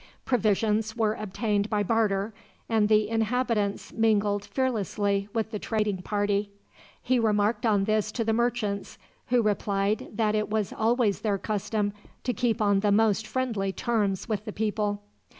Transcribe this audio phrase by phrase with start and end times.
[0.25, 2.33] Provisions were obtained by barter,
[2.67, 6.49] and the inhabitants mingled fearlessly with the trading party.
[6.99, 11.93] He remarked on this to the merchants, who replied that it was always their custom
[12.23, 15.03] to keep on the most friendly terms with the people.